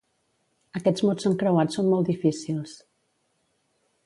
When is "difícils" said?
2.13-2.75